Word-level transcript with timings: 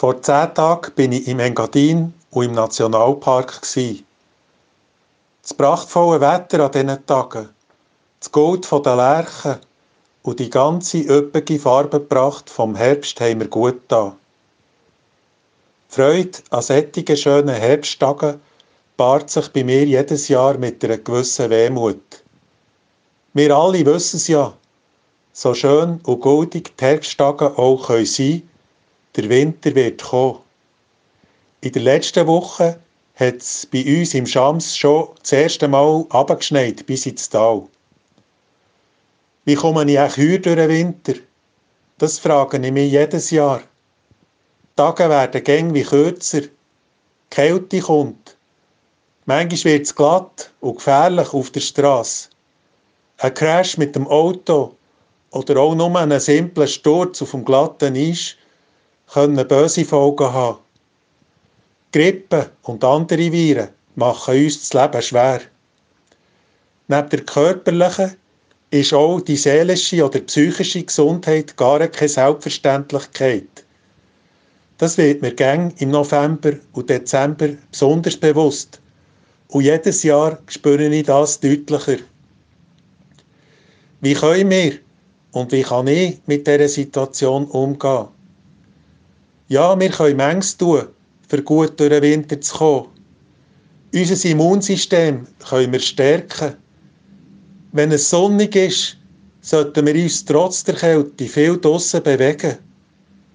Vor 0.00 0.22
zehn 0.22 0.54
Tagen 0.54 0.92
bin 0.94 1.10
ich 1.10 1.26
im 1.26 1.40
Engadin 1.40 2.14
und 2.30 2.44
im 2.44 2.52
Nationalpark. 2.52 3.60
Das 3.62 5.54
prachtvolle 5.56 6.20
Wetter 6.20 6.66
an 6.66 6.70
diesen 6.70 7.04
Tagen, 7.04 7.48
das 8.20 8.30
Gold 8.30 8.70
der 8.70 8.94
Lerchen 8.94 9.56
und 10.22 10.38
die 10.38 10.50
ganze 10.50 10.98
üppige 10.98 11.58
Farbenpracht 11.58 12.48
vom 12.48 12.76
Herbst 12.76 13.20
haben 13.20 13.38
mir 13.38 13.48
gut. 13.48 13.90
Die 13.90 14.12
Freude 15.88 16.38
an 16.50 16.62
solchen 16.62 17.16
schönen 17.16 17.56
Herbsttagen 17.56 18.40
paart 18.96 19.30
sich 19.30 19.48
bei 19.48 19.64
mir 19.64 19.84
jedes 19.84 20.28
Jahr 20.28 20.58
mit 20.58 20.84
einer 20.84 20.98
gewissen 20.98 21.50
Wehmut. 21.50 22.22
Wir 23.34 23.56
alle 23.56 23.84
wissen 23.84 24.18
es 24.18 24.28
ja, 24.28 24.52
so 25.32 25.54
schön 25.54 26.00
und 26.04 26.20
goldig 26.20 26.76
die 26.76 26.84
Herbsttage 26.84 27.58
auch 27.58 27.88
sein 27.88 28.04
können 28.06 28.57
der 29.16 29.28
Winter 29.28 29.74
wird 29.74 30.02
kommen. 30.02 30.38
In 31.60 31.72
der 31.72 31.82
letzten 31.82 32.26
Woche 32.26 32.78
hat 33.16 33.36
es 33.38 33.66
bei 33.66 33.84
uns 33.84 34.14
im 34.14 34.26
Schams 34.26 34.76
schon 34.76 35.08
das 35.20 35.32
erste 35.32 35.66
Mal 35.66 36.06
abgeschneit 36.10 36.86
bis 36.86 37.06
ins 37.06 37.28
Tal. 37.28 37.66
Wie 39.44 39.54
komme 39.54 39.90
ich 39.90 39.98
auch 39.98 40.16
heute 40.16 40.40
durch 40.40 40.56
den 40.56 40.68
Winter? 40.68 41.14
Das 41.98 42.18
frage 42.18 42.64
ich 42.64 42.72
mich 42.72 42.92
jedes 42.92 43.30
Jahr. 43.30 43.58
Die 43.58 44.76
Tage 44.76 45.08
werden 45.08 45.42
gäng 45.42 45.74
wie 45.74 45.82
kürzer. 45.82 46.42
Die 46.42 46.50
Kälte 47.30 47.80
kommt. 47.80 48.36
Manchmal 49.26 49.72
wird 49.72 49.86
es 49.86 49.94
glatt 49.94 50.52
und 50.60 50.76
gefährlich 50.76 51.34
auf 51.34 51.50
der 51.50 51.60
Straße. 51.60 52.28
Ein 53.18 53.34
Crash 53.34 53.76
mit 53.78 53.96
dem 53.96 54.06
Auto 54.06 54.76
oder 55.32 55.56
auch 55.60 55.74
nur 55.74 55.98
ein 55.98 56.20
simpler 56.20 56.68
Sturz 56.68 57.20
auf 57.20 57.32
dem 57.32 57.44
glatten 57.44 57.96
Eis 57.96 58.36
können 59.12 59.48
böse 59.48 59.84
Folgen 59.84 60.32
haben. 60.32 60.58
Grippe 61.92 62.50
und 62.62 62.84
andere 62.84 63.32
Viren 63.32 63.68
machen 63.94 64.44
uns 64.44 64.68
das 64.68 64.74
Leben 64.74 65.02
schwer. 65.02 65.40
Neben 66.88 67.08
der 67.08 67.24
körperlichen 67.24 68.16
ist 68.70 68.92
auch 68.92 69.20
die 69.20 69.36
seelische 69.36 70.04
oder 70.04 70.20
psychische 70.20 70.82
Gesundheit 70.82 71.56
gar 71.56 71.86
keine 71.88 72.08
Selbstverständlichkeit. 72.08 73.64
Das 74.76 74.98
wird 74.98 75.22
mir 75.22 75.34
gäng 75.34 75.72
im 75.78 75.90
November 75.90 76.52
und 76.72 76.90
Dezember 76.90 77.48
besonders 77.70 78.16
bewusst. 78.16 78.80
Und 79.48 79.64
jedes 79.64 80.02
Jahr 80.02 80.38
spüre 80.46 80.86
ich 80.86 81.06
das 81.06 81.40
deutlicher. 81.40 81.96
Wie 84.00 84.14
können 84.14 84.50
wir 84.50 84.74
und 85.32 85.50
wie 85.50 85.62
kann 85.62 85.86
ich 85.86 86.20
mit 86.26 86.46
dieser 86.46 86.68
Situation 86.68 87.46
umgehen? 87.46 88.08
Ja, 89.50 89.80
wir 89.80 89.88
können 89.88 90.18
Mengs 90.18 90.58
tun, 90.58 90.88
für 91.26 91.42
gut 91.42 91.80
durch 91.80 91.88
den 91.88 92.02
Winter 92.02 92.38
zu 92.38 92.54
kommen. 92.54 92.88
Unser 93.94 94.28
Immunsystem 94.28 95.26
können 95.48 95.72
wir 95.72 95.80
stärken. 95.80 96.54
Wenn 97.72 97.90
es 97.90 98.10
sonnig 98.10 98.54
ist, 98.54 98.98
sollten 99.40 99.86
wir 99.86 99.94
uns 99.94 100.22
trotz 100.26 100.64
der 100.64 100.74
Kälte 100.74 101.24
viel 101.24 101.58
draussen 101.58 102.02
bewegen. 102.02 102.58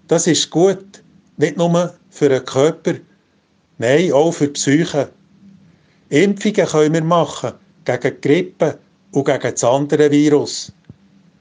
Das 0.07 0.27
ist 0.27 0.51
gut, 0.51 1.01
nicht 1.37 1.57
nur 1.57 1.95
für 2.11 2.29
den 2.29 2.45
Körper, 2.45 2.93
nein, 3.79 4.11
auch 4.11 4.33
für 4.33 4.45
die 4.45 4.53
Psyche. 4.53 5.09
Impfungen 6.09 6.67
können 6.67 6.93
wir 6.93 7.03
machen 7.03 7.53
gegen 7.85 8.21
Grippe 8.21 8.77
und 9.13 9.25
gegen 9.25 9.51
das 9.51 9.63
andere 9.63 10.11
Virus. 10.11 10.71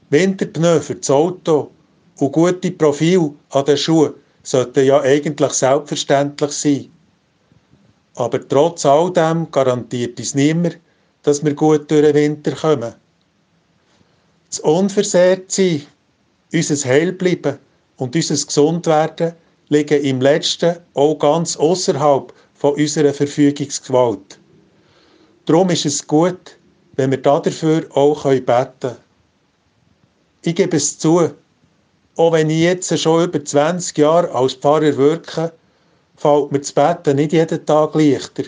Winterpneu 0.09 0.79
für 0.79 0.95
das 0.95 1.11
Auto 1.11 1.69
und 2.17 2.31
gute 2.31 2.71
Profil 2.71 3.35
an 3.51 3.65
den 3.65 3.77
Schuhen 3.77 4.13
sollte 4.43 4.81
ja 4.81 5.01
eigentlich 5.01 5.53
selbstverständlich 5.53 6.51
sein. 6.51 6.91
Aber 8.15 8.47
trotz 8.47 8.85
all 8.85 9.11
dem 9.11 9.49
garantiert 9.49 10.19
uns 10.19 10.35
niemand, 10.35 10.77
dass 11.23 11.43
wir 11.43 11.55
gut 11.55 11.89
durch 11.89 12.03
den 12.03 12.13
Winter 12.13 12.51
kommen. 12.51 12.93
Das 14.49 14.59
Unversehrtsein, 14.59 15.83
unser 16.51 16.87
Heilbleiben 16.87 17.57
und 17.97 18.15
unser 18.15 18.45
Gesundwerden 18.45 19.33
liegen 19.69 20.03
im 20.03 20.21
Letzten 20.21 20.77
auch 20.93 21.15
ganz 21.15 21.55
außerhalb 21.57 22.31
von 22.53 22.75
unserer 22.75 23.13
Verfügungsgewalt. 23.13 24.39
Darum 25.45 25.69
ist 25.71 25.85
es 25.85 26.05
gut, 26.05 26.57
wenn 26.95 27.11
wir 27.11 27.21
dafür 27.21 27.85
auch 27.95 28.23
beten 28.23 28.45
können. 28.45 28.95
Ich 30.43 30.55
gebe 30.55 30.77
es 30.77 30.99
zu, 30.99 31.31
auch 32.15 32.33
wenn 32.33 32.49
ich 32.49 32.59
jetzt 32.59 32.97
schon 32.99 33.23
über 33.23 33.43
20 33.43 33.97
Jahre 33.97 34.31
als 34.31 34.53
Pfarrer 34.53 34.95
wirke, 34.97 35.51
fällt 36.15 36.51
mir 36.51 36.59
das 36.59 36.71
Beten 36.71 37.15
nicht 37.15 37.33
jeden 37.33 37.65
Tag 37.65 37.95
leichter. 37.95 38.43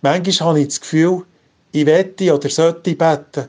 Manchmal 0.00 0.48
habe 0.48 0.60
ich 0.60 0.68
das 0.68 0.80
Gefühl, 0.80 1.24
ich 1.72 1.86
wette 1.86 2.34
oder 2.34 2.48
sollte 2.48 2.94
beten, 2.94 3.48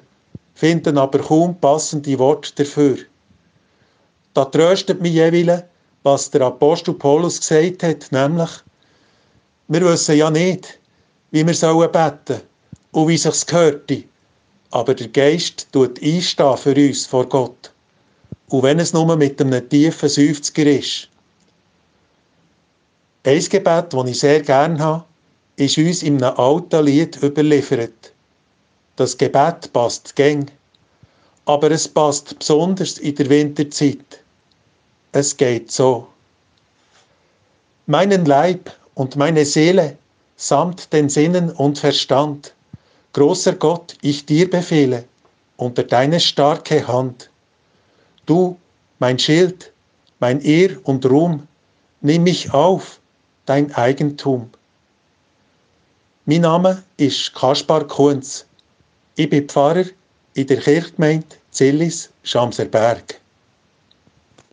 finde 0.54 1.00
aber 1.00 1.20
kaum 1.20 1.60
passende 1.60 2.20
Worte 2.20 2.54
dafür. 2.56 2.98
Da 4.34 4.46
tröstet 4.46 5.02
mich 5.02 5.14
jeweils, 5.14 5.64
was 6.04 6.30
der 6.30 6.42
Apostel 6.42 6.94
Paulus 6.94 7.40
gesagt 7.40 7.84
hat, 7.84 8.12
nämlich, 8.12 8.50
wir 9.68 9.82
wissen 9.82 10.18
ja 10.18 10.30
nicht, 10.30 10.80
wie 11.32 11.46
wir 11.46 11.54
sollen 11.54 11.92
beten 11.92 12.42
und 12.92 13.08
wie 13.08 13.18
sich's 13.18 13.46
gehörte, 13.46 14.04
aber 14.72 14.94
der 14.94 15.08
Geist 15.08 15.68
tut 15.72 16.02
einstehen 16.04 16.58
für 16.58 16.76
uns 16.76 17.06
vor 17.06 17.28
Gott. 17.28 17.73
Und 18.54 18.62
wenn 18.62 18.78
es 18.78 18.94
nur 18.94 19.16
mit 19.16 19.42
einem 19.42 19.68
tiefen 19.68 20.08
Seufzer 20.08 20.68
ist. 20.68 21.10
Ein 23.24 23.40
Gebet, 23.40 23.92
das 23.92 24.08
ich 24.08 24.20
sehr 24.20 24.42
gerne 24.44 24.78
habe, 24.78 25.06
ist 25.56 25.80
uns 25.80 26.04
in 26.04 26.24
einem 26.24 26.38
alten 26.38 26.86
Lied 26.86 27.18
überliefert. 27.24 28.14
Das 28.96 29.18
Gebet 29.18 29.74
passt 29.74 30.16
gäng, 30.16 30.52
aber 31.46 31.72
es 31.72 31.88
passt 31.88 32.38
besonders 32.38 33.00
in 33.00 33.16
der 33.16 33.28
Winterzeit. 33.28 34.22
Es 35.14 35.36
geht 35.36 35.72
so. 35.72 36.08
Meinen 37.88 38.24
Leib 38.26 38.72
und 38.94 39.16
meine 39.16 39.48
Seele 39.48 39.98
samt 40.36 40.94
den 40.94 41.10
Sinnen 41.10 41.50
und 41.50 41.80
Verstand, 41.80 42.54
großer 43.14 43.54
Gott, 43.54 43.98
ich 44.04 44.28
dir 44.28 44.48
befehle, 44.48 45.06
unter 45.58 45.82
deine 45.82 46.20
starke 46.20 46.88
Hand. 46.88 47.32
Du, 48.26 48.58
mein 49.00 49.20
Schild, 49.20 49.72
mein 50.20 50.40
Ehr 50.42 50.78
und 50.84 51.06
Ruhm, 51.06 51.48
nimm 52.02 52.24
mich 52.24 52.54
auf, 52.54 53.00
dein 53.46 53.74
Eigentum. 53.76 54.50
Mein 56.26 56.42
Name 56.42 56.84
ist 56.96 57.36
Kaspar 57.36 57.86
Kunz. 57.86 58.46
Ich 59.16 59.30
bin 59.30 59.50
Pfarrer 59.50 59.86
in 60.36 60.48
der 60.48 60.58
Kirchgemeinde 60.58 61.28
Zillis, 61.52 62.10
Schamserberg. 62.24 63.20